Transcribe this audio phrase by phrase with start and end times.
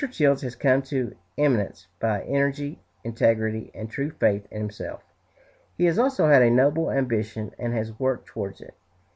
[0.09, 5.03] Childs has come to eminence by energy, integrity, and true faith in himself.
[5.77, 8.73] He has had a noble ambition, and has worked towards it.